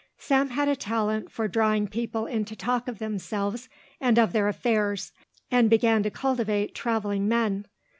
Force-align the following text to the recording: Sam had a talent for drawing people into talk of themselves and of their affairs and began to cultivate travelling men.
Sam 0.17 0.49
had 0.49 0.67
a 0.67 0.75
talent 0.75 1.31
for 1.31 1.47
drawing 1.47 1.87
people 1.87 2.25
into 2.25 2.55
talk 2.55 2.87
of 2.87 2.97
themselves 2.97 3.69
and 3.99 4.17
of 4.17 4.33
their 4.33 4.47
affairs 4.47 5.11
and 5.51 5.69
began 5.69 6.01
to 6.01 6.09
cultivate 6.09 6.73
travelling 6.73 7.27
men. 7.27 7.67